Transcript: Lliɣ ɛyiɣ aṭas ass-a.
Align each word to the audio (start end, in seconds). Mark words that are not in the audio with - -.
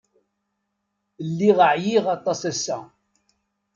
Lliɣ 1.29 1.57
ɛyiɣ 1.71 2.05
aṭas 2.15 2.41
ass-a. 2.51 2.77